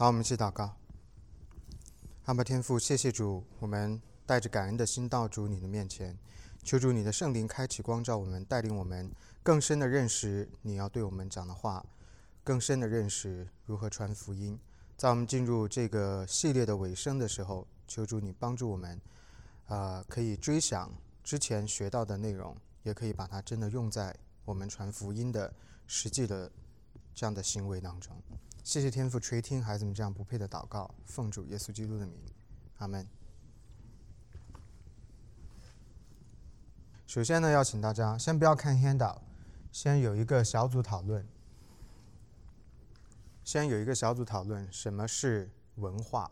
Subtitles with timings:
[0.00, 0.76] 好，我们一起祷告。
[2.26, 6.16] 阿爸天父，谢谢主，我们带着感恩的心到主你的面前，
[6.62, 9.10] 求主你的圣灵开启光照我们，带领我们
[9.42, 11.84] 更深的认识你要对我们讲的话，
[12.44, 14.56] 更深的认识如何传福音。
[14.96, 19.00] 在我们进入这个系列的尾声的时候，求主你帮助我们，
[19.66, 20.94] 啊，可以追想
[21.24, 25.52] 之前学到的内容，也可以把它真的用在我们传福音的
[25.88, 26.48] 实际的
[27.18, 28.16] 这样的行为当中。
[28.62, 32.16] 谢谢天父垂听孩子们这样不配的祷告，奉主耶稣基督的名，
[32.76, 33.04] 阿门。
[37.08, 39.18] 首先呢，要请大家先不要看 handout，
[39.72, 41.26] 先有一个小组讨论。
[43.42, 46.30] 先有一个小组讨论，什么是文化？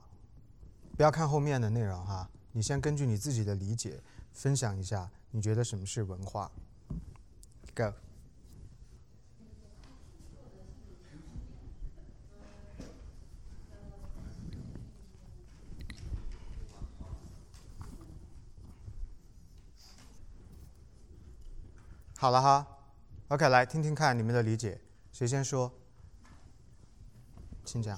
[0.97, 4.00] 不要看后面的内容哈，你先根据你自己的理解
[4.33, 6.48] 分享一下，你觉得什么是文化
[7.75, 7.92] ？Go。
[22.27, 22.66] 好了哈
[23.28, 24.80] ，OK，来听听看你们的理解，
[25.12, 25.72] 谁先说？
[27.64, 27.96] 请讲。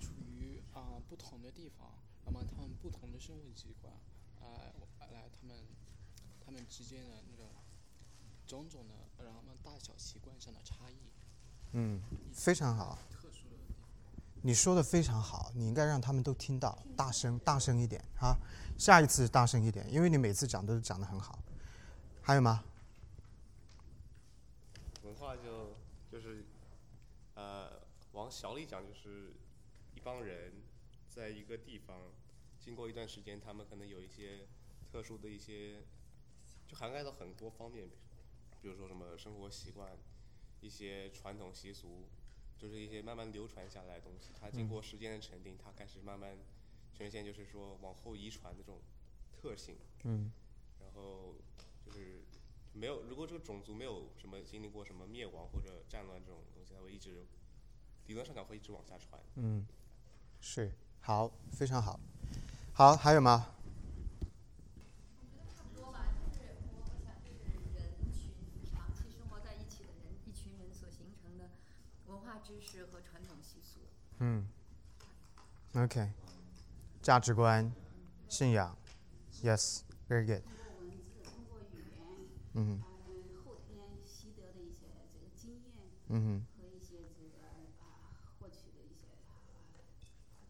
[0.00, 1.88] 处于啊不同的地方，
[2.24, 3.94] 那么他们不同的生活习惯，
[4.40, 4.58] 啊
[5.12, 5.56] 来他们
[6.44, 7.48] 他们之间的那个
[8.44, 10.96] 种种的，然后大小习惯上的差异。
[11.74, 12.02] 嗯，
[12.34, 12.98] 非常好。
[14.42, 18.36] 你说的非常好，你应该让他们都听到，大声大声一点哈，
[18.76, 21.38] 下一次大声一点，因为你每次讲都讲的很好。
[22.26, 22.64] 还有吗？
[25.04, 25.76] 文化就
[26.10, 26.44] 就是
[27.36, 27.80] 呃，
[28.14, 29.30] 往小里讲，就是
[29.94, 30.54] 一帮人
[31.08, 32.10] 在一个地方，
[32.58, 34.48] 经过一段时间，他们可能有一些
[34.90, 35.84] 特殊的一些，
[36.66, 37.88] 就涵盖到很多方面，
[38.60, 39.96] 比如说什么生活习惯，
[40.60, 42.08] 一些传统习俗，
[42.58, 44.32] 就是一些慢慢流传下来的东西。
[44.34, 46.36] 它经过时间的沉淀，它开始慢慢
[46.92, 48.80] 呈现，就是说往后遗传的这种
[49.30, 49.76] 特性。
[50.02, 50.32] 嗯。
[50.80, 51.36] 然后。
[51.86, 52.20] 就是
[52.72, 57.26] 没有，如果这个种族没有什么经历过什么灭亡或者战乱这种东西，它会一直
[58.06, 59.20] 理论上讲会一直往下传。
[59.36, 59.66] 嗯，
[60.40, 61.98] 是好，非常好。
[62.72, 63.54] 好，还有吗？
[65.20, 68.30] 我觉得差不多吧，就是我我想是人群
[68.70, 71.50] 长期生活在一起的人，一群人所形成的
[72.06, 73.80] 文化知识和传统习俗。
[74.18, 74.46] 嗯。
[75.74, 76.10] OK，
[77.02, 77.70] 价值观、
[78.30, 78.76] 信仰
[79.42, 80.42] ，Yes，very good。
[82.58, 82.80] 嗯
[83.44, 85.76] 后天习得的一些这个经验，
[86.08, 87.44] 嗯和一些这个
[87.78, 89.12] 啊获取的一些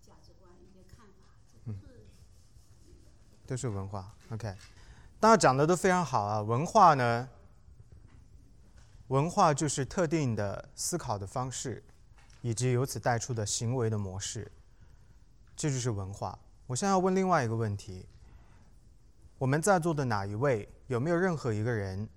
[0.00, 2.06] 价值观、一些看法，这都是
[3.44, 4.14] 都是文化。
[4.30, 4.54] OK，
[5.18, 6.40] 大家讲的都非常好啊。
[6.40, 7.28] 文化呢，
[9.08, 11.82] 文化就是特定的思考的方式，
[12.40, 14.52] 以及由此带出的行为的模式，
[15.56, 16.38] 这就是文化。
[16.68, 18.06] 我现在要问另外一个问题。
[19.38, 22.08] 我们在座的哪一位有没有任何一个人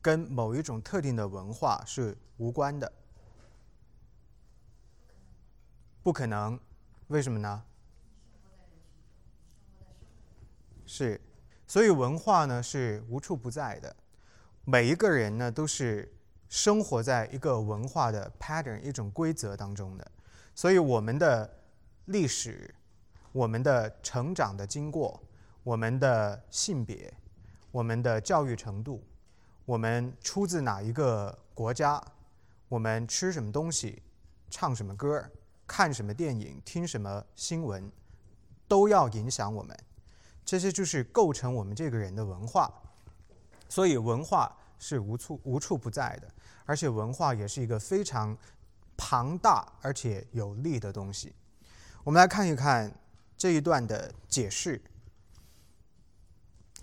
[0.00, 2.90] 跟某一种特定的文化是无关的？
[6.02, 6.58] 不可能，
[7.08, 7.62] 为什么呢？
[10.86, 11.20] 是，
[11.66, 13.94] 所以文化呢是无处不在的，
[14.64, 16.14] 每一个人呢都是
[16.48, 20.12] 生活在一个文化的 pattern 一种规则当中的，
[20.54, 21.58] 所以我们的
[22.06, 22.74] 历史，
[23.32, 25.22] 我们的成长的经过。
[25.62, 27.10] 我们的性别，
[27.74, 29.02] 我们的教育程度，
[29.64, 32.00] 我们出自哪一个国家，
[32.68, 34.00] 我们吃什么东西，
[34.48, 35.28] 唱什么歌，
[35.66, 37.90] 看什么电影，听什么新闻，
[38.68, 39.76] 都要影响我们。
[40.44, 42.72] 这些就是构成我们这个人的文化。
[43.68, 46.32] 所以文化是无处无处不在的，
[46.66, 48.38] 而且文化也是一个非常
[48.96, 51.34] 庞大而且有力的东西。
[52.04, 52.96] 我们来看一看
[53.36, 54.80] 这一段的解释。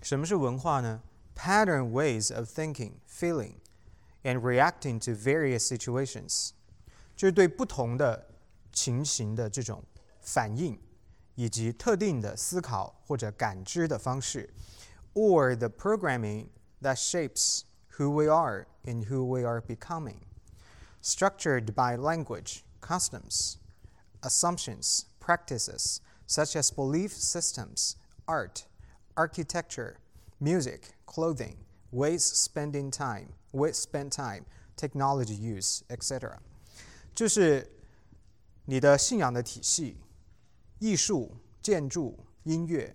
[0.01, 1.01] 什么是文化呢？
[1.35, 3.55] Pattern ways of thinking, feeling,
[4.23, 6.51] and reacting to various situations，
[7.15, 8.27] 就是对不同的
[8.71, 9.83] 情形的这种
[10.21, 10.79] 反应，
[11.35, 14.53] 以及特定的思考或者感知的方式，
[15.13, 16.47] or the programming
[16.81, 17.61] that shapes
[17.97, 20.17] who we are and who we are becoming,
[21.01, 23.55] structured by language, customs,
[24.21, 27.95] assumptions, practices such as belief systems,
[28.25, 28.65] art
[29.14, 29.96] Architecture,
[30.38, 31.56] music, clothing,
[31.92, 34.44] ways spending time, ways spend time,
[34.76, 36.38] technology use, etc.
[37.14, 37.70] 就是
[38.64, 39.98] 你的信仰的体系、
[40.78, 42.94] 艺术、建筑、音乐、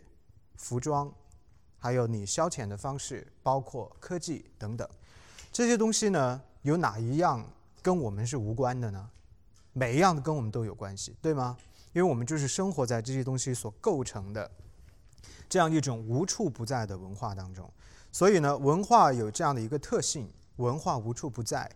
[0.56, 1.14] 服装，
[1.78, 4.88] 还有你消遣的方式，包括科技等等，
[5.52, 7.48] 这些东西呢，有哪一样
[7.82, 9.10] 跟我们是无关的呢？
[9.74, 11.56] 每一样跟我们都有关系，对吗？
[11.94, 14.50] 因为我们就是生活在这些东西所构成的
[15.50, 17.72] 这样一种无处不在的文化当中。
[18.12, 21.70] 所以呢，文化有这样的一个特性：文化无处不在，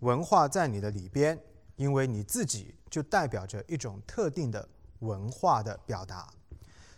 [0.00, 1.38] 文化在你的里边，
[1.76, 4.66] 因为你自己就代表着一种特定的
[5.00, 6.28] 文化的表达。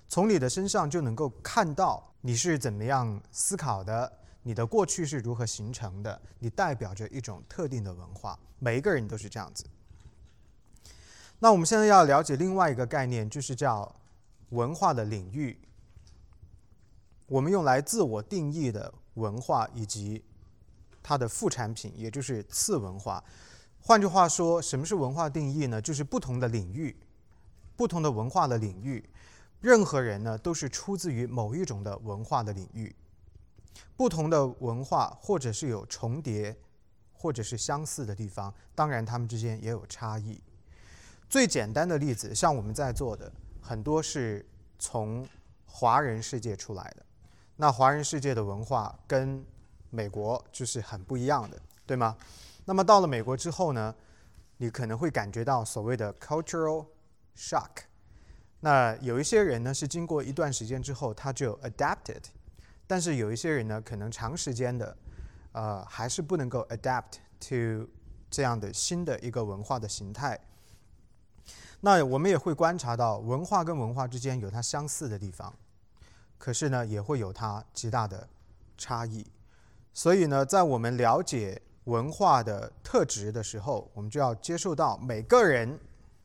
[0.09, 4.11] 从你的身上就能够看到你是怎么样思考的，
[4.43, 8.39] 你的过去是如何形成的，你代表着一种特定的文化。
[8.59, 9.65] 每一个人都是这样子。
[11.41, 13.95] 那我们现在要了解另外一个概念，就是叫
[14.51, 15.59] 文化的领域。
[17.27, 20.25] 我们用来自我定义的文化以及
[21.03, 23.23] 它的副产品，也就是次文化。
[23.81, 25.81] 换句话说，什么是文化定义呢？
[25.81, 26.97] 就是不同的领域，
[27.77, 29.09] 不同的文化的领域。
[29.61, 32.95] 任何人呢，都是出自于某一种的文化的领域。
[33.97, 36.57] 不同的文化，或者是有重叠，
[37.13, 40.41] 或者是相似的地方，当然他们之间也有差异。
[41.29, 44.45] 最简单的例子，像我们在座的很多是
[44.79, 45.27] 从
[45.65, 47.06] 华人世界出来的，
[47.57, 49.45] 那华人世界的文化跟
[49.91, 52.17] 美国就是很不一样的，对吗？
[52.67, 53.95] 那么到了美国之后呢，
[54.59, 56.87] 你可能会感觉到所谓的 cultural
[57.37, 57.85] shock。
[58.61, 62.23] 那有一些人呢是经过一段时间之后他就 adapted，
[62.87, 64.97] 但是有一些人呢可能长时间的，
[65.53, 67.89] 呃，还是不能够 adapt to
[68.29, 70.39] 这样的新的一个文化的形态。
[71.81, 75.55] 那我们也会观察到，文化跟文化之间有它相似的地方，
[76.39, 78.29] 可是呢，也会有它极大的
[78.77, 79.27] 差异。
[79.93, 85.79] 所以呢，在我们了解文化的特质的时候，我们就要接受到每个人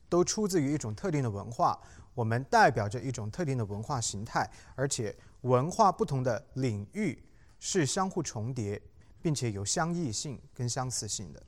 [0.09, 1.79] 都出自于一种特定的文化，
[2.13, 7.23] 我们代表着一种特定的文化形态，而且文化不同的领域
[7.59, 8.81] 是相互重叠，
[9.21, 11.41] 并且有相异性跟相似性的。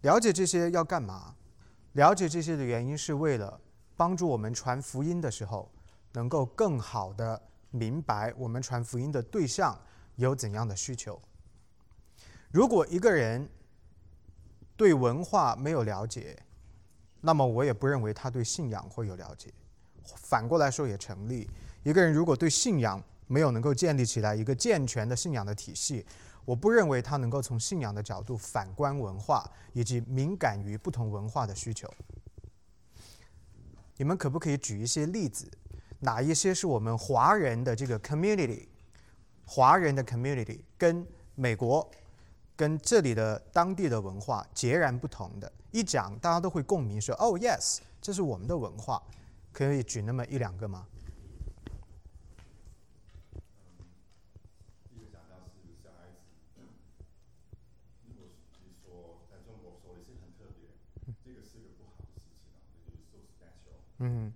[0.00, 1.36] 了解这些要干嘛？
[1.92, 3.60] 了解这些的原因是为了
[3.96, 5.70] 帮助我们传福音的时候，
[6.12, 7.40] 能够更好的
[7.70, 9.78] 明白我们传福音的对象
[10.16, 11.20] 有怎样的需求。
[12.50, 13.48] 如果一个人
[14.76, 16.36] 对文化没有了解，
[17.20, 19.52] 那么我也不认为他对信仰会有了解。
[20.16, 21.48] 反过来说也成立，
[21.82, 26.04] 一个人如果对信仰没有能够建立起来一个健全的信仰的体系。
[26.46, 31.88] 我不认为他能够从信仰的角度反观文化，以及敏感于不同文化的需求。
[33.98, 35.48] 你们可不可以举一些例子？
[36.00, 38.66] 哪一些是我们华人的这个 community，
[39.46, 41.88] 华人的 community 跟美国、
[42.56, 45.50] 跟这里的当地的文化截然不同的？
[45.70, 49.02] 一讲大家都会共鸣，说：“哦，yes，这是我们的文化。”
[49.52, 50.86] 可以举那么一两个吗？
[64.02, 64.32] 嗯，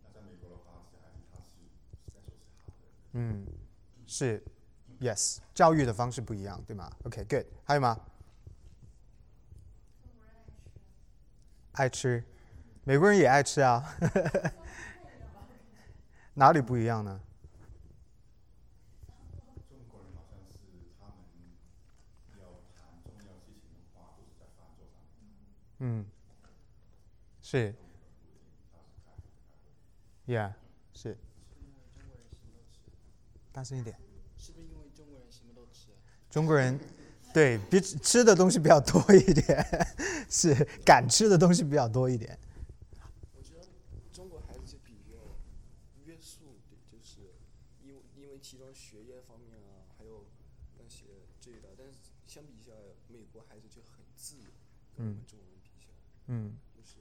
[3.16, 3.46] 嗯，
[4.06, 4.42] 是
[5.00, 7.96] ，yes，教育的方式不一样，对吗？OK，good，还有吗？
[11.72, 12.24] 爱吃，
[12.82, 13.82] 美国人也爱吃啊，
[16.34, 17.20] 哪里不一样呢？
[25.78, 26.04] 嗯，
[27.42, 27.74] 是。
[30.26, 30.52] Yeah，
[30.94, 31.18] 是。
[33.54, 33.96] 大声一点。
[34.36, 35.90] 是不是因为中国人什么都吃？
[36.28, 36.76] 中国人，
[37.32, 39.64] 对比吃的东西比较多一点，
[40.28, 40.52] 是
[40.84, 42.36] 敢吃的东西比较多一点。
[43.32, 43.64] 我觉得
[44.12, 45.14] 中国孩子就比较
[46.04, 46.58] 约束，
[46.90, 47.20] 就是
[47.80, 50.26] 因为因为其中学业方面啊，还有
[50.76, 51.04] 那些
[51.40, 51.94] 这个，但是
[52.26, 52.72] 相比下，
[53.06, 54.50] 美国孩子就很自由，
[54.96, 55.94] 跟我们中国人比起来，
[56.26, 56.58] 嗯。
[56.74, 56.98] 就是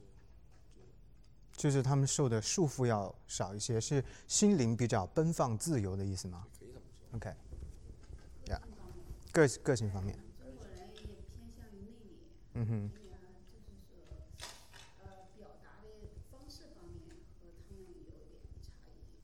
[1.64, 6.46] 就是他们受的束缚要少一些，是心灵比较奔放自由的意思吗
[7.14, 7.34] ？OK，
[8.48, 8.60] 呀，
[9.32, 10.14] 个个性方面。
[12.52, 12.90] 嗯哼。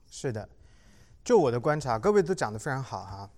[0.09, 0.49] 是，的。
[1.23, 3.29] 就我的观察，各位都讲的非常好哈。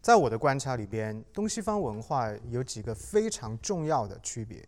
[0.00, 4.64] 在我的观察里边，东西方文化有几个非常重要的区别，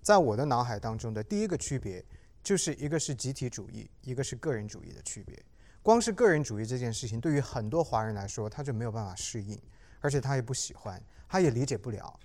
[0.00, 2.04] 在我的脑海当中的第一个区别。
[2.46, 5.36] 就是一个是集体主义，一个是个人主义的区别。
[5.82, 9.60] 光是个人主义这件事情，对于很多华人来说，他就没有办法适应，
[9.98, 12.20] 而且他也不喜欢，他也理解不了。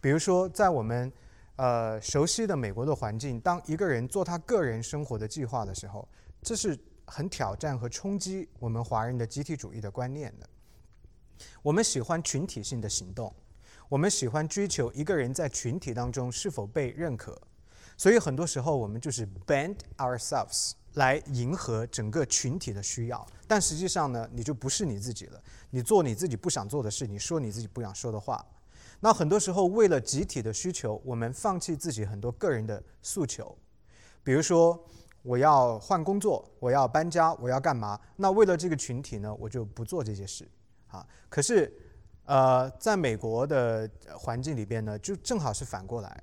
[0.00, 1.12] 比如说，在我们
[1.56, 6.08] 呃熟悉的美国的环境，当一个人做他个人生活的计划的时候，
[6.40, 10.48] 这是很挑战和冲击我们华人的集体主义的观念的。
[11.62, 13.34] 我们喜欢群体性的行动，
[13.88, 17.36] 我们喜欢追求一个人在群体当中是否被认可。
[17.96, 28.44] 所以很多时候我们就是 bend ourselves 来迎合整个群体的需要，但实际上呢，你就不是你自己了，你做你自己不想做的事，你说你自己不想说的话。
[29.00, 33.56] 那很多时候为了集体的需求，我们放弃自己很多个人的诉求，
[34.22, 34.82] 比如说
[35.22, 38.00] 我要换工作，我要搬家，我要干嘛？
[38.16, 40.48] 那为了这个群体呢，我就不做这些事
[40.88, 41.06] 啊。
[41.28, 41.72] 可是，
[42.24, 46.22] 呃，在美国的环境里边呢，就正好是反过来。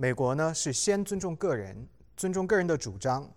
[0.00, 1.86] 美国呢是先尊重个人，
[2.16, 3.28] 尊重个人的主张，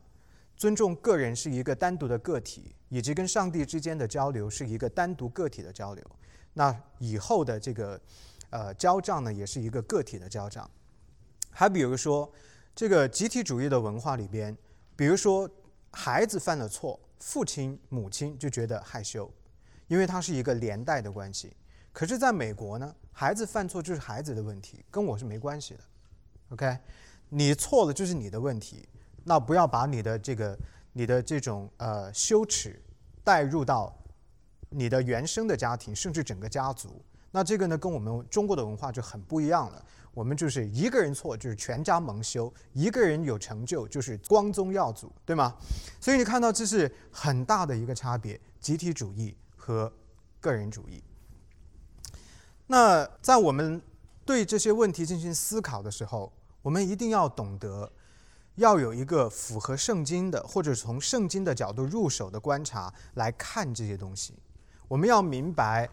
[0.56, 6.06] 尊重个人是一个单独的个体，以及跟上帝之间的交流是一个单独个体的交流。
[6.54, 8.00] 那以后的这个。
[8.52, 10.70] 呃，交账呢也是一个个体的交账。
[11.52, 12.30] 还比如说，
[12.76, 14.54] 这个集体主义的文化里边，
[14.94, 15.50] 比如说
[15.92, 19.32] 孩子犯了错，父亲、母亲就觉得害羞，
[19.88, 21.56] 因为它是一个连带的关系。
[21.94, 25.80] 可是，在美国呢，孩子犯错就是孩子的问题，跟我是没关系的。
[26.52, 26.78] OK，
[27.30, 28.88] 你错了就是你的问题，
[29.24, 30.58] 那不要把你的这个、
[30.94, 32.82] 你的这种呃羞耻
[33.24, 33.98] 带入到
[34.70, 37.02] 你的原生的家庭，甚至整个家族。
[37.32, 39.86] 那这个呢，跟我们中国的文化就很不一样了。
[40.14, 45.56] 我们就是一个人错，就是全家蒙羞；一个人有成就，就是光宗耀祖，对吗？
[46.02, 49.90] 所以你看到这是很大的一个差别：集体主义和
[50.42, 51.02] 个人主义。
[52.68, 53.82] 那在我们
[54.26, 56.30] 对这些问题进行思考的时候，
[56.62, 57.92] 我们一定要懂得，
[58.56, 64.36] 要有一个符合圣经的，或者从圣经的角度入手的观察来看这些东西。
[64.88, 65.90] 我们要明白。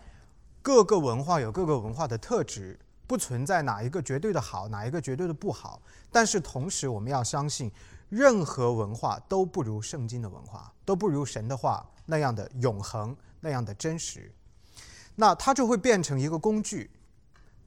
[0.60, 5.80] 各个文化有各个文化的特质，不存在哪一个绝对的好，哪一个绝对的不好。
[6.12, 7.70] 但是同时，我们要相信，
[8.10, 14.30] 任何文化都不如圣经的文化，都不如神的话那样的永恒，那样的真实。
[15.14, 16.90] 那它就会变成一个工具，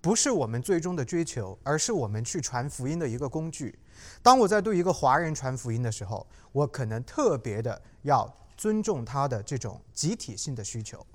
[0.02, 3.78] 不是我们最终的追求，而是我们去传福音的一个工具。
[4.24, 8.28] 当我在对一个华人传福音的时候，我可能特别的要
[8.58, 11.06] 尊重他的这种集体性的需求。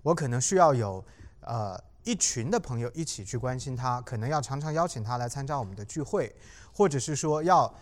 [0.00, 1.04] 我可能需要有，
[1.40, 6.32] 呃，一群的朋友一起去关心他，可能要常常邀请他来参加我们的聚会，
[6.72, 7.74] 或者是说要，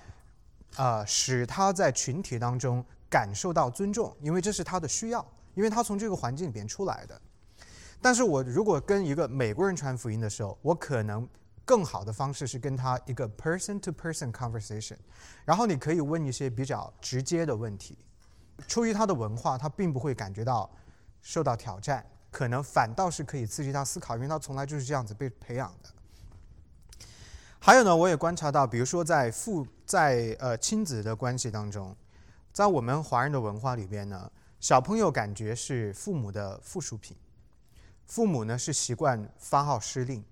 [0.77, 5.23] 呃，使他在群体当中感受到尊重，因为这是他的需要，
[5.55, 7.21] 因为他从这个环境里边出来的。
[8.03, 11.27] 但是我如果跟一个美国人传福音的时候，我可能
[11.65, 14.97] 更好的方式是跟他一个 person to person conversation，
[15.45, 17.97] 然后你可以问一些比较直接的问题，
[18.67, 20.69] 出于他的文化，他并不会感觉到
[21.23, 22.05] 受到挑战。
[22.33, 25.91] 可能反倒是可以刺激他思考，因为他从来就是这样子被培养的。
[27.61, 31.95] 还有呢，我也观察到，比如说在父在呃亲子的关系当中，
[32.51, 37.15] 在我们华人的文化里边呢，小朋友感觉是父母的附属品，
[38.07, 40.25] 父母呢是习惯发号施令，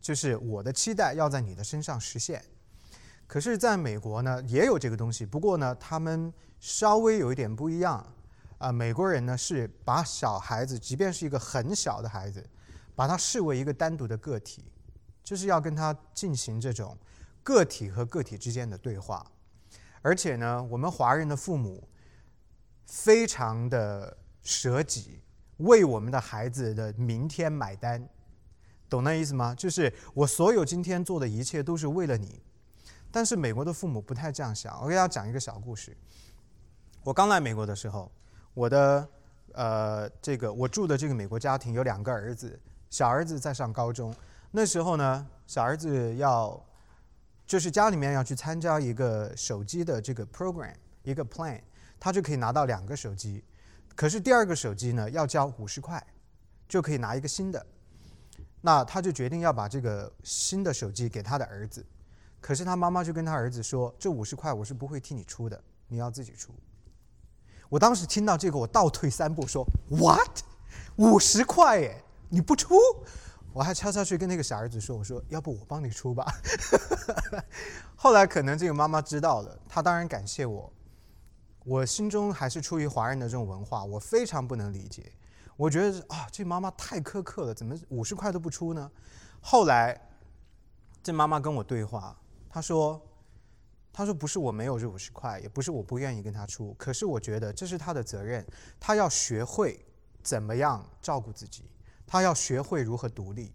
[0.00, 2.44] 就是我的期待要在你的身上实现。
[3.26, 8.06] 可是，在美国呢也有这个东西，不过呢他们稍微有一点不一样。
[8.58, 12.48] 啊，美国人呢是把小孩子，即便是一个很小的孩子，
[12.94, 14.64] 把他视为一个单独的个体，
[15.22, 16.96] 就是要跟他进行这种
[17.42, 19.26] 个体和个体之间的对话。
[20.00, 21.88] 而且呢，我们华人的父母
[22.86, 25.20] 非常的舍己，
[25.58, 28.08] 为我们的孩子的明天买单，
[28.88, 29.54] 懂那意思吗？
[29.54, 32.40] 就是我所有今天做的一切都是为了你。
[33.10, 34.80] 但是美国的父母不太这样想。
[34.82, 35.96] 我给大家讲一个小故事。
[37.02, 38.10] 我刚来美国的时候。
[38.54, 39.08] 我的
[39.54, 42.56] 呃，这个我住的这个美国家庭有两个儿子，
[42.88, 44.14] 小儿子在上高中。
[44.52, 46.64] 那时候呢，小儿子要
[47.44, 51.60] 就是家里面要去参加一个手机的这个 program，一个 plan，
[51.98, 53.42] 他就可以拿到两个手机。
[53.94, 56.04] 可是第二个手机呢，要交五十块，
[56.68, 57.64] 就可以拿一个新的。
[58.60, 61.84] 那他就决定要把这个新的手机给他的儿子。
[62.40, 66.52] 可是他妈妈就跟他儿子说：“这五十块我是不会替你出的，你要自己出。”
[67.70, 70.40] 我当时听到这个，我倒退三步说：“What？
[70.96, 72.02] 五十块耶？
[72.28, 72.74] 你不出？”
[73.54, 76.26] 我还悄悄去跟那个小儿子说：“我说，要不我帮你出吧。
[77.94, 80.72] ”后来可能这个妈妈知道了，她当然感谢我。
[81.64, 85.10] 我心中还是出于华人的这种文化，我非常不能理解。
[85.56, 88.90] 我觉得啊，这妈妈太苛刻了，怎么五十块都不出呢？
[89.40, 90.00] 后来
[91.02, 92.16] 这妈妈跟我对话，
[92.48, 93.00] 她说。
[93.96, 98.44] 她说：“不是我没有这五十块，也不是我不愿意跟她出，可是我觉得这是她的责任，
[98.80, 99.86] 她要学会
[100.20, 101.70] 怎么样照顾自己，
[102.04, 103.52] 她要学会如何独立。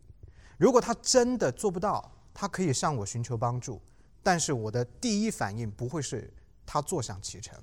[0.57, 3.81] 如果她真的做不到，她可以向我寻求帮助，
[4.23, 6.33] 但是我的第一反应不会是
[6.65, 7.61] 她坐享其成，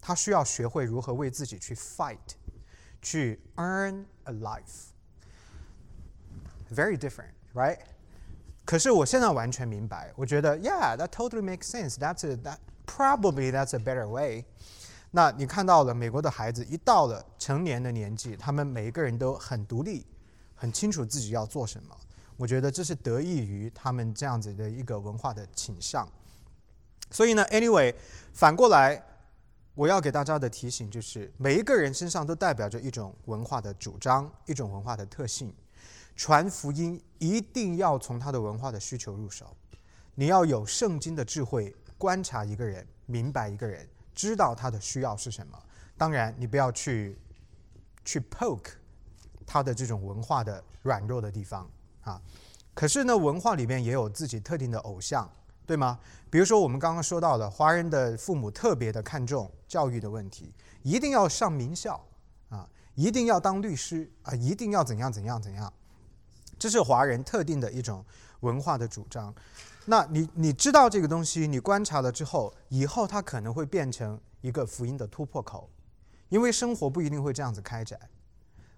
[0.00, 2.18] 他需要学会如何为自己去 fight，
[3.00, 7.78] 去 earn a life。Very different, right？”
[8.64, 11.96] 可是我现在完全明白，我觉得，Yeah，that totally makes sense.
[11.96, 14.44] That's a, that probably that's a better way.
[15.10, 20.06] 那你看到了美国的孩子一到了成年的年纪，他们每一个人都很独立，
[20.54, 21.94] 很清楚自己要做什么。
[22.36, 26.08] 我觉得这是得益于他们这样子的一个文化的倾向。
[27.10, 27.94] 所以呢，anyway，
[28.32, 29.02] 反过来，
[29.77, 35.53] 我要给大家的提醒就是，每一个人身上都代表着一种文化的主张，一种文化的特性。
[36.15, 39.55] 传福音一定要从他的文化的需求入手，
[40.15, 45.55] 你要有圣经的智慧，观察一个人，明白一个人，知道他的需要是什么。
[45.95, 47.15] 当然，你不要去
[48.03, 48.71] 去 poke
[49.45, 51.69] 他的这种文化的软弱的地方
[52.01, 52.19] 啊。
[52.73, 55.31] 可是呢，文化里面也有自己特定的偶像，
[55.67, 55.99] 对吗？
[56.29, 62.03] 比如说我们刚刚说到的，华人的父母特别的看重教育的问题，一定要上名校
[62.49, 65.71] 啊，一定要当律师啊，一定要怎样怎样怎样。
[66.57, 68.03] 这是华人特定的一种
[68.39, 69.33] 文化的主张。
[69.85, 75.69] 那你你知道这个东西，你观察了之后，以后它可能会变成一个福音的突破口，
[76.29, 77.99] 因为生活不一定会这样子开展。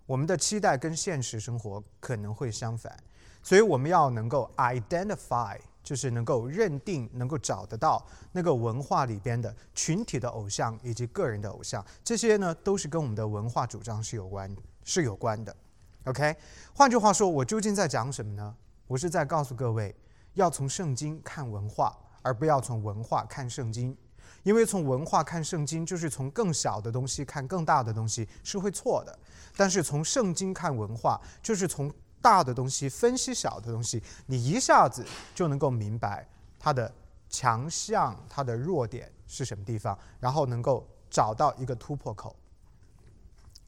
[0.05, 2.95] 我们的期待跟现实生活可能会相反，
[3.41, 5.57] 所以我们要能够 identify，
[5.89, 15.55] 就是能够认定、能够找得到那个文化里边的群体的偶像以及个人的偶像，这些呢都是跟我们的文化主张是有关是有关的。
[16.03, 16.35] OK，
[16.75, 18.55] 换句话说，我究竟在讲什么呢？
[18.85, 19.95] 我是在告诉各位，
[20.35, 23.97] 要从圣经看文化，而不要从文化看圣经。
[24.43, 29.19] 因为从文化看圣经，就是从更小的东西看更大的东西，是会错的。
[29.57, 31.91] 但是从圣经看文化，就是从
[32.21, 36.27] 大的东西分析小的东西，你一下子就能够明白
[36.59, 36.91] 它的
[37.29, 42.35] 强项、它的弱点是什么地方，然后能够找到一个突破口。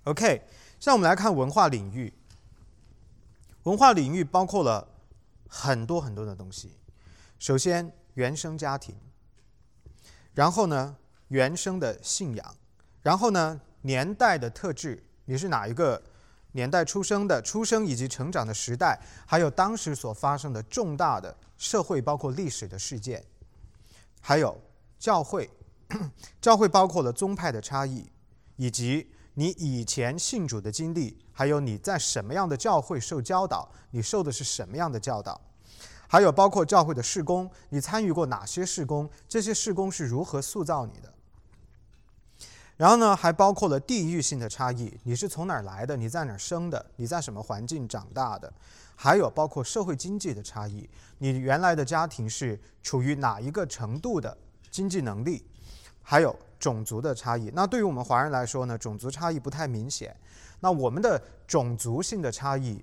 [0.06, 0.42] OK，
[0.80, 2.14] 像我们来看文化领域。
[3.64, 4.88] 文化领域包括了
[5.48, 6.76] 很多很多的东西。
[7.38, 8.96] 首先，原生家庭；
[10.34, 12.56] 然后呢，原生的信仰；
[13.04, 16.02] 然后呢，年代的特质，你是哪一个
[16.52, 17.42] 年代出生的？
[17.42, 23.20] 出生以及成长的时代，还有当时所发生的重大的社会，包括历史的事件；
[24.20, 24.60] 还有
[25.00, 25.50] 教会，
[26.42, 28.12] 教会包括了宗派的差异，
[28.56, 29.12] 以及。
[29.34, 35.40] 你以前信主的经历，还有你在什么样的教会受教导，你受的是什么样的教导，
[36.06, 41.14] 还有包括教会的事工，你参与过哪些事工，这些事工是如何塑造你的？
[42.82, 45.96] 然后呢，还包括了地域性的差异，你是从哪儿来的？
[45.96, 46.84] 你在哪儿生的？
[46.96, 48.52] 你在什么环境长大的？
[48.96, 50.90] 还有包括社会经济的差异，
[51.20, 54.36] 你原来的家庭是处于哪一个程度的
[54.72, 55.46] 经济能力？
[56.02, 56.36] 还有。
[56.58, 60.16] 种族的差异，那对于我们华人来说呢，种族差异不太明显。
[60.60, 62.80] 那我们的种族性的差异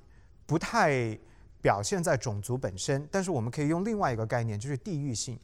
[0.47, 1.17] 不太
[1.63, 5.39] 表现在种族本身，但是我们可以用另外一个概念，就是地域性，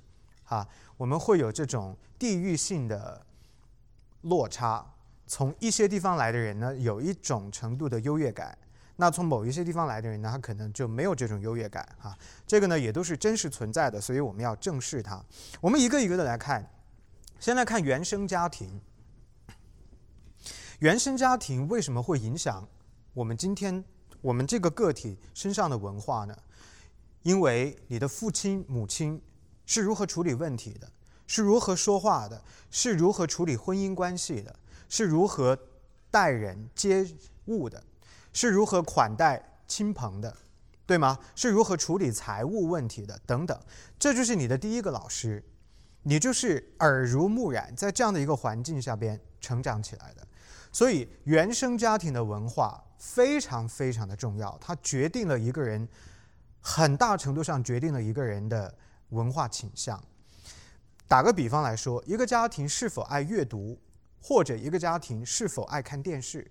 [0.46, 3.24] 啊，我们会有这种地域性的
[4.24, 4.84] 落差。
[5.26, 8.52] 从一些地方来的人呢，有一种程度的优越感；
[8.96, 11.88] 那从某一些地方来的人呢，他可能就没有这种优越感。
[11.98, 12.14] 哈，
[12.46, 15.24] 这个呢也都是真实存在的，所以我们要正视它。
[15.60, 16.70] 我们一个一个的来看。
[17.40, 18.80] 先来看原生家庭。
[20.78, 22.66] 原生家庭为什么会影响
[23.12, 23.84] 我们今天
[24.20, 26.34] 我们这个个体身上的文化呢？
[27.22, 29.20] 因为你的父亲母亲
[29.66, 30.90] 是如何处理问题的，
[31.26, 34.54] 是如何说话的，是如何处理婚姻关系的，
[34.88, 35.58] 是如何
[36.10, 37.06] 待人接
[37.46, 37.82] 物的，
[38.32, 40.36] 是如何款待亲朋的，
[40.86, 41.18] 对吗？
[41.34, 43.58] 是如何处理财务问题的等等，
[43.98, 45.42] 这就是你的第一个老师。
[46.06, 50.26] 你就是耳濡目染，在这样的一个环境下边成长起来的，
[50.70, 55.88] 所以原生家庭的文化非常非常的重要，它决定了一个人
[56.60, 58.74] 很大程度上决定了一个人的
[59.08, 59.98] 文化倾向。
[61.14, 63.78] 打个比方来说，一个家庭是否爱阅读，
[64.20, 66.50] 或者一个家庭是否爱看电视，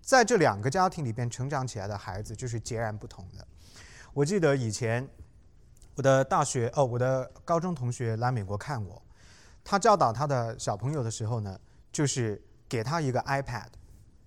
[0.00, 3.46] 在这两个家庭里边成长起来的孩子就是截然不同的。
[4.14, 5.06] 我记得以前。
[5.94, 9.02] 我的大学哦，我的高中同学来美国看我，
[9.62, 11.60] 他教导他的小朋友的时候呢，
[11.92, 13.66] 就是给他一个 iPad，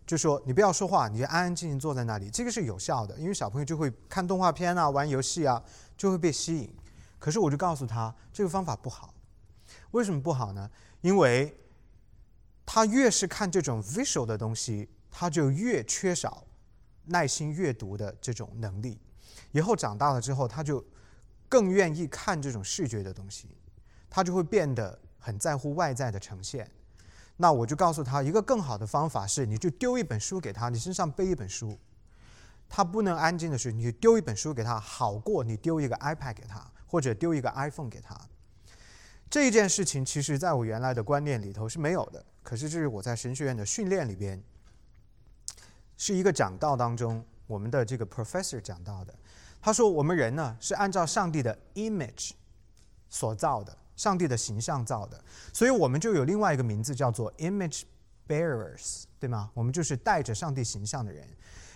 [0.05, 5.63] 就说你不要说话，你就安安静静坐在那里，这个是有效的，因为小朋友就会看动画片啊、玩游戏啊，
[5.97, 6.71] 就会被吸引。
[7.17, 9.11] 可是我就告诉他，这个方法不好。
[9.91, 10.69] 为什么不好呢？
[11.01, 11.55] 因为
[12.65, 16.45] 他越是看这种 visual 的东西，他就越缺少
[17.05, 18.99] 耐心阅读的这种能力。
[19.51, 20.83] 以后长大了之后，他就。
[21.51, 23.49] 更愿意看这种视觉的东西，
[24.09, 26.65] 他就会变得很在乎外在的呈现。
[27.35, 31.77] 那我就告诉他一个更好的方法是，你就丢一本书给他，你身上背一本书。
[32.69, 38.17] 他不能安静的是，你丢一本书给他，好过你丢一个 iPad 给他，或者丢一个 iPhone 给他。
[39.31, 42.21] 这一件事情，其实在我原来的观念里头是没有的。
[42.43, 44.43] 可是这是我在神学院的训练里边，
[45.95, 49.15] 是一个讲道当中，我们的这个 professor 讲到的。
[49.61, 52.31] 他说，我们人呢是按照上帝的 image
[53.09, 57.83] 所造的，上帝的形象造的，所以我们就有另外一个名字叫做 image
[58.27, 59.49] bearers，对吗？
[59.53, 61.25] 我们就是带着上帝形象的人。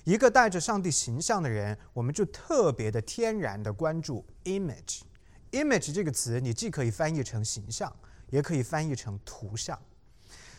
[0.04, 5.04] 一个带着上帝形象的人，我们就特别的天然的关注 image。
[5.56, 7.91] Image 这个词，你既可以翻译成形象，
[8.30, 9.80] 也可以翻译成图像。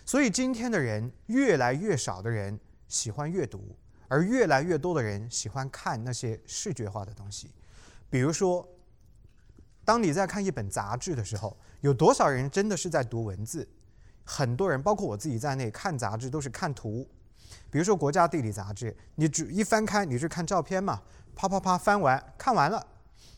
[0.04, 3.76] 所以今天的人越来越少的人喜欢阅读，
[4.08, 7.50] 而越来越多的人喜欢看那些视觉化的东西。
[8.08, 8.66] 比如说，
[9.84, 13.68] 当你在看一本杂志的时候，有多少人真的是在读文字？
[14.24, 17.08] 很多人，包括我自己在内，看杂志都是看图。
[17.70, 21.02] 比如说《国家地理》杂志，你只一翻开，你是看照片嘛？
[21.34, 22.84] 啪啪啪翻完，看完了，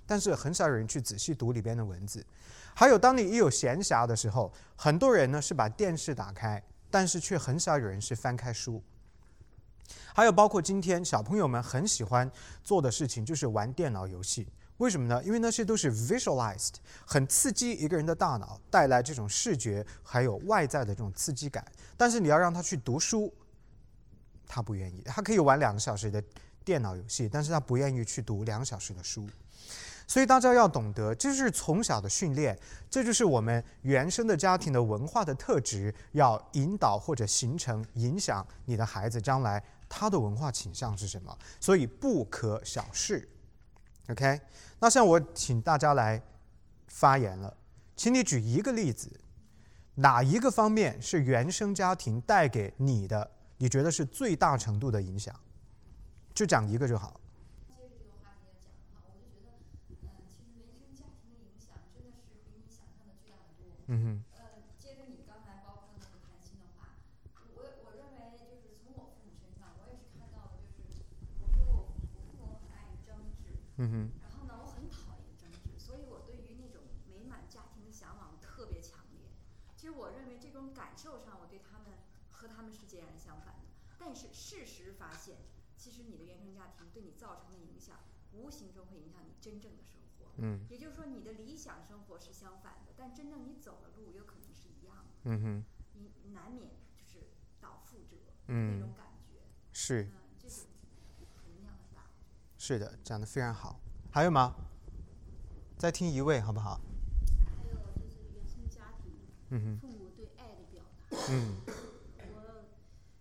[0.09, 2.25] 但是很少有人去仔细读里边的文字。
[2.75, 8.83] 还有，当你一有闲暇的时候，很多人呢是把电视打开，但是却很少有人是翻开书。
[10.15, 12.31] 还有，包括今天小朋友们很喜欢
[12.65, 14.49] 做的事情，就是玩电脑游戏。
[14.79, 15.23] 为什么呢？
[15.25, 21.65] 因为那些都是 visualized，很刺激一个人的大脑，带来这种视觉还有外在的这种刺激感。
[21.97, 23.33] 但是你要让他去读书。
[24.47, 26.23] 他不愿意，他可以玩两个小时的
[26.65, 29.29] 电脑游戏，但是他不愿意去读两小时的书。
[30.09, 32.59] 所以大家要懂得，这是从小的训练，
[32.91, 41.39] 这就是我们原生的家庭的文化的特质，要引导或者形成影响你的孩子将来他的文化倾向是什么。
[41.61, 43.29] 所以不可小视。
[44.09, 44.41] OK，
[44.81, 46.23] 那像我请大家来
[46.87, 47.55] 发言了，
[47.95, 49.21] 请你举一个例子，
[49.97, 53.31] 哪一个方面是原生家庭带给你的？
[53.59, 55.35] 你觉得是最大程度的影响，
[56.33, 57.21] 就讲一个就好。
[57.69, 59.51] 接着这个话题来讲的话，我就觉得，
[59.91, 63.78] 嗯，其实原生家庭的影响真的是比你想象的巨大的多。
[63.89, 64.25] 嗯哼。
[64.37, 66.93] 呃，接着你刚才包括那个谈心的话，
[67.57, 71.03] 我我认为就是从我父母身上，我也是看到的，就是
[71.41, 73.57] 我说我我父母很爱争执。
[73.77, 73.95] 嗯哼。
[74.23, 79.25] 然后呢，我很讨厌争执，所以我对于那种美满家庭的向往特别强烈。
[79.77, 81.99] 其实我认为这种感受上，我对他们。
[82.39, 83.67] 和他们是截然相反的，
[83.99, 85.39] 但是事实发现，
[85.77, 87.99] 其实你的原生家庭对你造成的影响，
[88.33, 89.98] 无形中会影响你真正的生活。
[90.39, 90.67] 嗯。
[90.71, 95.05] 也就是说，你的理想生活是相反的，但真正你走的路有可能是一样的。
[95.25, 95.65] 嗯哼。
[95.95, 97.27] 你难免就是
[97.61, 99.35] 倒覆辙，嗯那种感觉。
[99.73, 100.05] 是。
[100.05, 100.67] 嗯，这是
[101.49, 102.07] 能量很大。
[102.57, 103.81] 是的，讲的非常好。
[104.13, 104.55] 还有吗？
[105.77, 106.81] 再听一位好不好？
[107.47, 109.13] 还有就是原生家庭。
[109.51, 109.79] 嗯哼。
[109.79, 111.17] 父母对爱的表达。
[111.31, 111.63] 嗯。
[112.33, 112.65] 我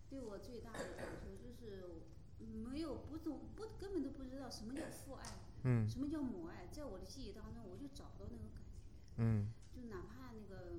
[0.09, 2.01] 对我最大的感受就是
[2.71, 5.25] 没有不懂不根本都不知道什么叫父爱？
[5.63, 5.87] 嗯。
[5.87, 6.56] 什么叫母爱？
[6.87, 8.79] 在我的记忆当中，我就找不到那种感觉。
[9.19, 9.51] 嗯。
[9.75, 10.71] 就哪怕那个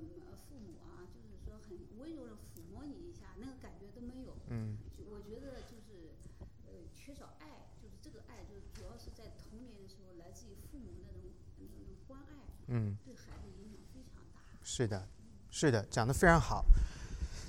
[0.49, 4.33] 父母啊，就是说很温柔的抚摸你一下，那个感觉都没有。
[4.49, 4.75] 嗯。
[5.05, 6.17] 我觉得就是
[6.65, 12.49] 呃缺少爱，就是这个爱，就是主要是在童年的时候来自于父母那种那种关爱。
[12.69, 12.97] 嗯。
[13.05, 14.41] 对孩子影响非常大。
[14.63, 15.07] 是的，
[15.51, 16.65] 是的，讲的非常好。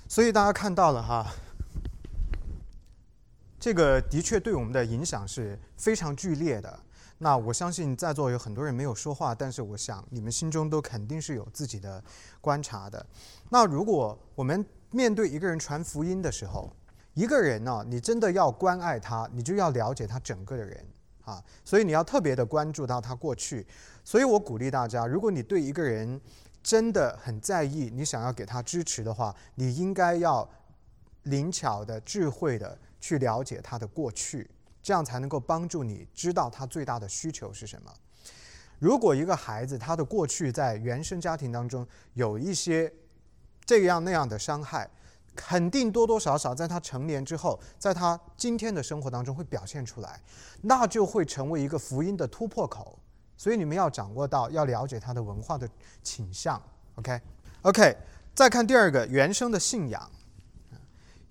[0.07, 1.33] 所以大家看到了哈。
[3.59, 6.79] 这个的确对我们的影响是非常剧烈的。
[7.23, 12.03] 那我相信在座有很多人没有说话，但是我想你们心中都肯定是有自己的
[12.41, 13.05] 观察的。
[13.51, 16.73] 那如果我们面对一个人传福音的时候，
[17.13, 20.83] 一个人呢，你真的要关爱他，你就要了解他整个的人
[21.25, 23.67] 啊，所以你要特别的关注到他过去。
[24.03, 26.19] 所以我鼓励大家，如果你对一个人
[26.63, 30.49] 真的很在意，你想要给他支持的话，你应该要
[31.25, 32.79] 灵巧的、智慧的。
[33.03, 34.47] 去了解他的过去，
[34.83, 37.93] 这样才能够帮助你知道他最大的需求是什么。
[38.79, 42.93] 如果一个孩子他的过去在原生家庭当中有一些
[43.67, 44.89] 这样那样的伤害，
[45.37, 50.21] 肯定多多少少在他成年之后，在他今天的生活当中会表现出来，
[50.63, 52.99] 那就会成为一个福音的突破口。
[53.37, 55.69] 所以你们要掌握到，要了解他的文化的
[56.03, 56.61] 倾向。
[56.97, 57.97] OK，OK，
[58.35, 60.11] 再看第二个原生的信仰。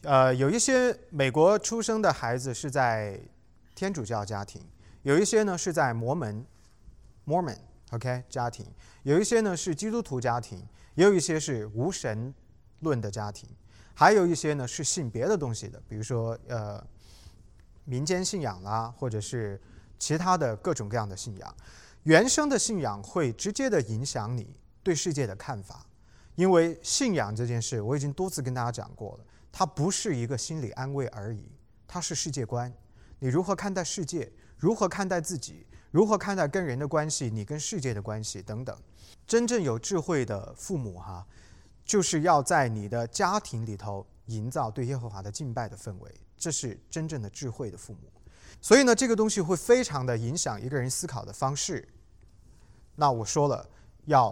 [0.03, 3.19] 呃，有一些美国出生的孩子是在
[3.79, 4.61] 天主教家庭，
[5.03, 6.45] 有一些呢是在摩门
[7.25, 8.65] （Mormon）OK 家庭，
[9.03, 10.61] 有一些呢是基督徒家庭，
[10.95, 12.33] 也有一些是无神
[12.81, 13.47] 论的家庭，
[13.93, 16.85] 还有一些呢是信别的东西的，比如说呃
[17.85, 19.57] 民间信仰啦，或者是
[19.97, 21.55] 其他的各种各样的信仰。
[22.03, 25.85] 原生的信仰会直接的影响你对世界的看法，
[26.35, 29.25] 因为信仰这件事，我已经多次跟大家讲过了。
[29.53, 31.49] 它不是一个心理安慰而已，
[31.87, 32.73] 它是世界观。
[33.19, 38.77] 你如何看待世界，如何看待自己，如何看待跟人的关系，你跟世界的关系等等。
[39.27, 41.25] 真正有智慧的父母哈，
[41.85, 48.11] 就是要在你的家庭里头营造对耶和华的敬拜的氛围，这是真正的智慧的父母。
[48.61, 51.87] 所以呢，这个东西会非常的影响一个人思考的方式。
[52.95, 53.69] 那我说了，
[54.05, 54.31] 要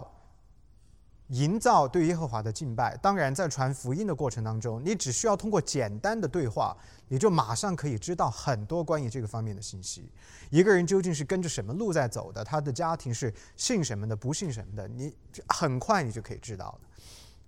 [1.28, 2.96] 营造对耶和华的敬拜。
[3.02, 6.74] 当然，在传福音的过程当中，你只需要通过简单的对话，
[7.08, 10.10] 你就马上可以知道很多关于这个方面的信息。
[10.48, 15.14] 一个人究竟是跟着什么路在走的，他的家庭是信什么的，不信什么的，你
[15.48, 16.88] 很快你就可以知道了。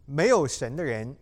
[0.04, 1.16] 没有神的人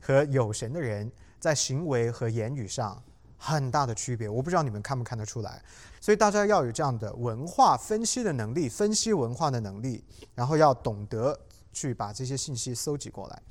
[0.00, 3.02] 和有神的人，在行为和言语上
[3.36, 4.28] 很大的区别。
[4.28, 5.60] 我不知道你们看不看得出来。
[6.00, 10.04] 所以大家要有这样的文化分析的能力，分析文化的能力，
[10.36, 11.36] 然后要懂得。
[11.74, 13.42] 去把这些信息搜集过来，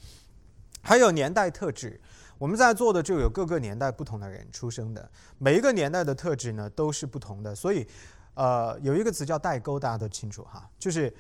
[0.82, 2.02] 还有年代特质，
[2.38, 7.88] 我们在座的就有各个年代不同的人出生的，每一个年代的特质呢都是不同的，所以，
[8.34, 11.14] 呃，有一个词叫代沟，大家都清楚哈，就是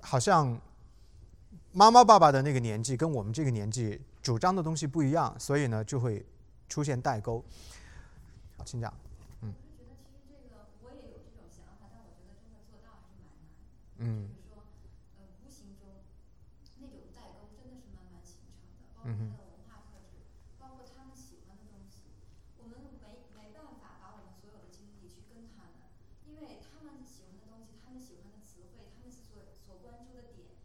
[0.00, 0.60] 好像
[1.72, 6.26] 妈妈爸爸的那个年纪跟我们这个年纪主张的东西不一样，所以呢就会
[6.68, 7.44] 出现代沟。
[8.56, 8.92] 好，请讲。
[9.42, 9.54] 嗯。
[9.54, 14.28] 我觉得其实这个我也有这种想法，但我觉得真的做到还是蛮难。
[19.06, 19.30] 嗯。
[19.30, 20.26] 他的文化特质，
[20.58, 22.10] 包括他们喜欢的东西，
[22.58, 25.94] 我们没没办法把我们所有的精力去跟他们，
[26.26, 30.58] 因为他们喜欢的东西，他们喜欢的词汇，他们所所关注的点，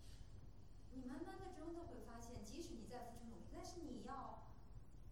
[0.91, 4.49] 你慢慢的之后都会发现，即使你在付出努力，但是你要，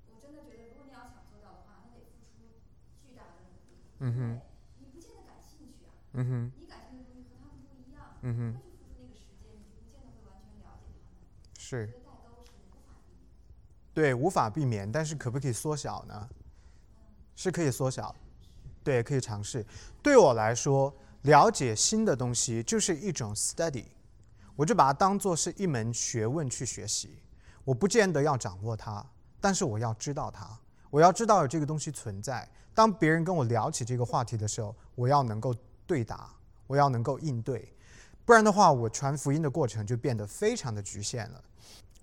[0.09, 2.57] 我真的觉得，如果你要想做到的话，那得付出
[2.97, 3.77] 巨大的努力。
[3.99, 4.41] 嗯哼。
[4.79, 5.93] 你不见得感兴趣啊。
[6.13, 6.51] 嗯哼。
[6.57, 8.17] 你感兴趣的东西和他们不一样。
[8.21, 8.39] 嗯哼。
[8.53, 11.29] 那就付出那个时间，你就不见得会完全了解他们。
[11.55, 11.98] 是。
[13.99, 16.29] 对，无法避免，但是可不可以缩小呢？
[17.35, 18.15] 是可以缩小，
[18.81, 19.65] 对，可以尝试。
[20.01, 23.83] 对我来说，了解新的东西就是一种 study，
[24.55, 27.19] 我就把它当做是一门学问去学习。
[27.65, 29.05] 我不见得要掌握它，
[29.41, 30.47] 但是我要知道它，
[30.89, 32.49] 我要知道有这个东西存在。
[32.73, 35.53] 当别人跟我聊起这个话题的时候，我要能够
[35.85, 36.33] 对答，
[36.67, 37.73] 我要能够应对，
[38.23, 41.43] 不然的话，我传福音的过程就变得非常的局限了。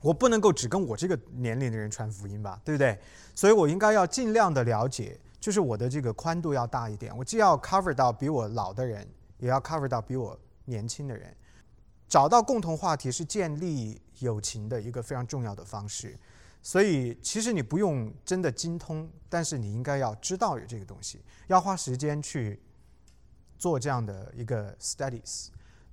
[0.01, 2.99] 我不能够只跟我这个年龄的人传福音吧，对不对？
[3.35, 7.17] 所以我应该要尽量的了解，就是我的这个宽度要大一点。
[7.17, 11.35] 我既要 cover 到比我老的人，也要 cover 到比我年轻的人。
[12.09, 16.17] 找到共同话题是建立友情的一个非常重要的方式。
[16.63, 22.61] 所以其实你不用真的精通，但是你应该要知道有这个东西，要花时间去
[23.59, 25.49] 做这样的一个 studies。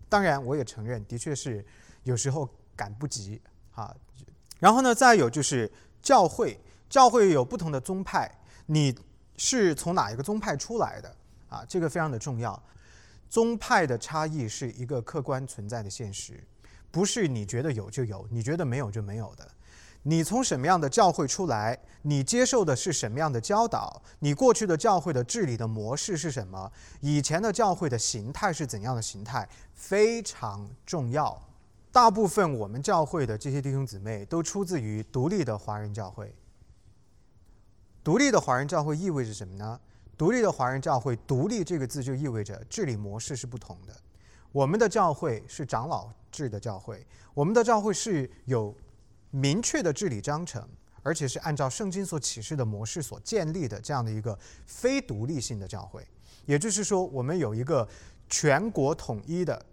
[0.09, 1.65] 当然，我也承认，的确是
[2.03, 3.41] 有时候赶不及。
[3.73, 3.95] 啊，
[4.59, 6.59] 然后呢，再有就是教会，
[6.89, 8.29] 教会有不同的宗派，
[8.67, 8.95] 你
[9.37, 11.15] 是从哪一个宗派出来的？
[11.49, 12.61] 啊，这个非常的重要。
[13.29, 16.43] 宗派的差异是一个客观存在的现实，
[16.91, 19.47] 不是你觉得有就有，你觉得没有就没有的。
[20.03, 31.41] 你从什么样的教会出来，你接受的是什么样的教导，你过去的教会的治理的模式是什么，以前的教会的形态是怎样的形态，非常重要。
[31.93, 36.33] 大部分我们教会的这些弟兄姊妹都出自于独立的华人教会。
[38.03, 39.79] 独立的华人教会意味着什么呢？
[40.17, 43.95] 独立的华人教会，独立这个字就意味着治理模式是不同的。
[44.51, 48.75] 我们的教会是长老制的教会，我们的教会是有
[49.29, 50.67] 明确的治理章程，
[51.03, 56.03] 而且是按照圣经所启示的模式所建立的这样的一个非独立性的教会。
[56.47, 57.87] 也就是说，我们有一个
[58.27, 59.63] 全国统一的。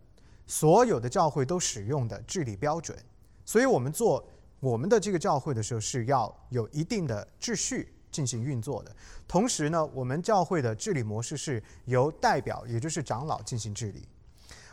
[0.50, 2.98] 所有的教会都使用的治理标准，
[3.44, 8.92] 所以我们做我们的这个教会的时候是要有一定的秩序进行运作的。
[9.28, 14.08] 同时呢，我们教会的治理模式是由代表，也就是长老进行治理，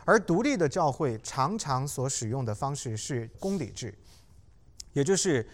[0.04, 3.96] 而独立的教会常常所使用的方式是公理制，
[4.92, 5.48] 也就是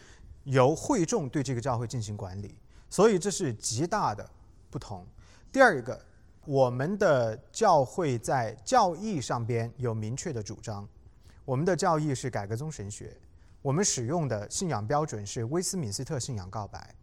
[0.44, 2.58] 由会众对这个教会进行管理。
[2.88, 4.26] 所以这是极大的
[4.70, 5.06] 不同。
[5.52, 6.02] 第二个。
[6.46, 10.88] 我们的教会在教义上边有明确的主张，
[11.44, 13.16] 我们的教义是改革宗神学，
[13.62, 16.94] 我们使用的信仰标准是威斯敏斯特信仰告白，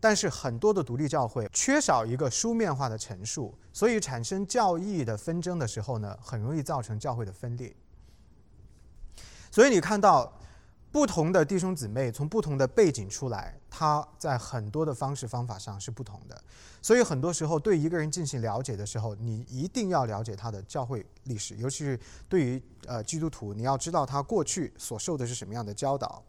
[0.00, 7.74] 但是很多的独立教会缺少一个书面化的陈述，所以产生教义的纷争的时候呢，很容易造成教会的分裂。
[9.50, 10.32] 所以你看到。
[10.92, 16.42] 不同的弟兄姊妹从不同的背景出来，他在很多的方式方法上是不同的，
[16.82, 21.98] 所以很多时候对一个人进行了解的时候，你一定要了解他的教会历史，尤其是
[22.28, 26.22] 对于呃基督徒，你要知道他过去所受的是什么样的教导。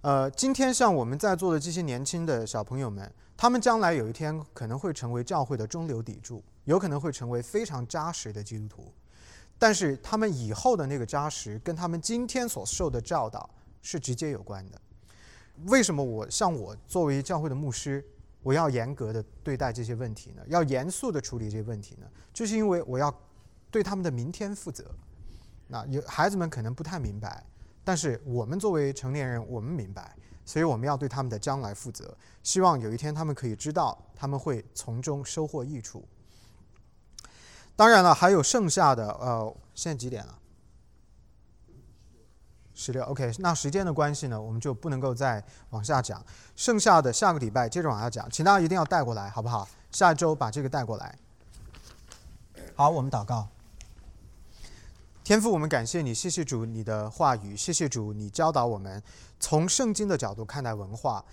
[0.00, 8.92] 呃，今天像我们在座的这些年轻的小朋友们，他们将来有一天可能会成为教会的中流砥柱，有可能会成为非常扎实的基督徒。
[9.58, 13.48] 但是他们以后的那个扎实，跟他们今天所受的教导
[13.80, 14.80] 是直接有关的。
[15.64, 18.04] 为什么我像我作为教会的牧师，
[18.42, 20.42] 我要严格的对待这些问题呢？
[20.48, 22.06] 要严肃的处理这些问题呢？
[22.32, 23.12] 就是因为我要
[23.70, 24.84] 对他们的明天负责。
[25.68, 27.42] 那有孩子们可能不太明白，
[27.82, 30.14] 但是我们作为成年人，我们明白，
[30.44, 32.16] 所以我们要对他们的将来负责。
[32.42, 36.06] 希望有一天他们可以知道，他们会从中收获益处。
[37.76, 40.38] 当然了，还有剩下的，呃，现在几点了？
[42.74, 43.04] 十六。
[43.04, 46.24] OK，那时间的关系呢，我们就不能够再往下讲。
[46.56, 49.68] 剩下的下个礼拜接着往下讲，请大家一定要带过来，好不好？
[49.92, 51.18] 下周把这个带过来。
[52.74, 53.46] 好，我们祷告。
[55.22, 59.02] 天父，我们感谢你，谢谢主你的话语，谢谢主你教导我们
[59.38, 61.24] 从圣经的角度看待文化。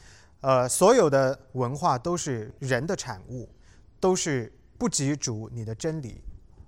[0.41, 3.47] 呃，所有的文化都是人的产物，
[3.99, 6.21] 都是不及主你的真理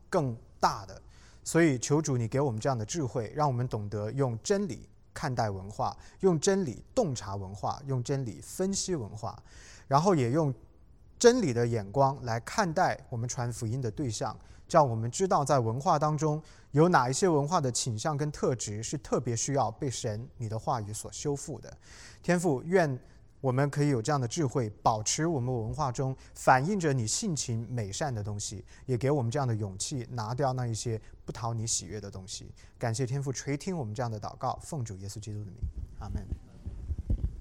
[0.09, 1.01] 更大的。
[1.43, 9.37] 所以求主你给我们这样的智慧，让我们懂得用真理看待文化，用真理洞察文化，用真理分析文化，
[9.87, 10.53] 然后也用
[11.19, 14.35] 真理的眼光来看待我们传福音的对象。
[14.67, 16.41] 这样我们知道，在文化当中
[16.71, 21.71] 有哪一些文化的倾向跟特质是特别需要被神你的话语所修复的。
[22.23, 22.99] 天父，愿
[23.45, 32.51] 我们可以有这样的智慧，保持我们文化中反映着你性情美善的东西，也给我们这样的勇气，拿掉那一些不讨你喜悦的东西。
[32.79, 35.53] 感谢天父垂听我们这样的祷告，奉主耶稣基督的名，
[35.99, 36.25] 阿门。